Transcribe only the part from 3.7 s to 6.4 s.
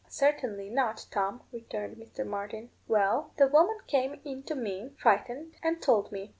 came in to me, frightened, and told me.